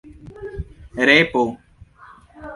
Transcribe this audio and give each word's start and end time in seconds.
repo 1.09 1.43